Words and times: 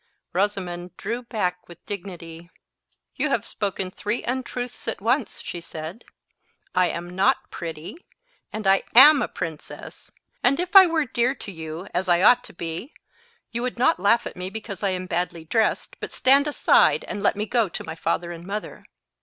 Rosamond 0.33 0.97
drew 0.97 1.21
back 1.21 1.69
with 1.69 1.85
dignity. 1.85 2.49
"You 3.15 3.29
have 3.29 3.45
spoken 3.45 3.91
three 3.91 4.23
untruths 4.23 4.87
at 4.87 4.99
once," 4.99 5.43
she 5.43 5.61
said. 5.61 6.05
"I 6.73 6.87
am 6.87 7.15
not 7.15 7.51
pretty, 7.51 8.07
and 8.51 8.65
I 8.65 8.81
am 8.95 9.21
a 9.21 9.27
princess, 9.27 10.11
and 10.41 10.59
if 10.59 10.75
I 10.75 10.87
were 10.87 11.05
dear 11.05 11.35
to 11.35 11.51
you, 11.51 11.85
as 11.93 12.09
I 12.09 12.23
ought 12.23 12.43
to 12.45 12.53
be, 12.53 12.95
you 13.51 13.61
would 13.61 13.77
not 13.77 13.99
laugh 13.99 14.25
at 14.25 14.35
me 14.35 14.49
because 14.49 14.81
I 14.81 14.89
am 14.89 15.05
badly 15.05 15.45
dressed, 15.45 15.99
but 15.99 16.11
stand 16.11 16.47
aside, 16.47 17.03
and 17.03 17.21
let 17.21 17.35
me 17.35 17.45
go 17.45 17.69
to 17.69 17.83
my 17.83 17.93
father 17.93 18.31
and 18.31 18.43
mother." 18.43 18.85